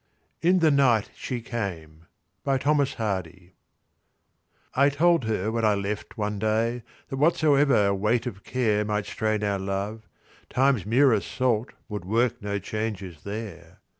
"IN 0.41 0.57
THE 0.57 0.71
NIGHT 0.71 1.11
SHE 1.15 1.41
CAME" 1.41 2.07
I 2.43 2.47
TOLD 2.57 5.25
her 5.25 5.51
when 5.51 5.63
I 5.63 5.75
left 5.75 6.17
one 6.17 6.39
day 6.39 6.81
That 7.09 7.17
whatsoever 7.17 7.93
weight 7.93 8.25
of 8.25 8.43
care 8.43 8.83
Might 8.83 9.05
strain 9.05 9.43
our 9.43 9.59
love, 9.59 10.07
Time's 10.49 10.87
mere 10.87 11.13
assault 11.13 11.73
Would 11.87 12.05
work 12.05 12.41
no 12.41 12.57
changes 12.57 13.21
there. 13.23 13.77